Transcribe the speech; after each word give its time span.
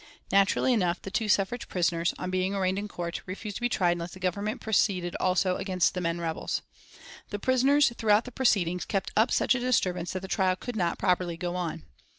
Naturally 0.31 0.73
enough 0.73 0.99
the 1.03 1.11
two 1.11 1.29
suffrage 1.29 1.67
prisoners, 1.67 2.11
on 2.17 2.31
being 2.31 2.55
arraigned 2.55 2.79
in 2.79 2.87
court, 2.87 3.21
refused 3.27 3.57
to 3.57 3.61
be 3.61 3.69
tried 3.69 3.91
unless 3.91 4.13
the 4.15 4.19
Government 4.19 4.59
proceeded 4.59 5.15
also 5.19 5.57
against 5.57 5.93
the 5.93 6.01
men 6.01 6.19
rebels. 6.19 6.63
The 7.29 7.37
prisoners 7.37 7.93
throughout 7.99 8.25
the 8.25 8.31
proceedings 8.31 8.83
kept 8.83 9.11
up 9.15 9.29
such 9.31 9.53
a 9.53 9.59
disturbance 9.59 10.13
that 10.13 10.21
the 10.21 10.27
trial 10.27 10.55
could 10.55 10.75
not 10.75 10.97
properly 10.97 11.37
go 11.37 11.55
on. 11.55 11.83